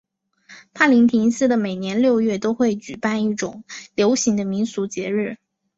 [0.73, 3.63] 帕林廷斯的每年六月会举行一种
[3.93, 5.37] 流行的民俗节日。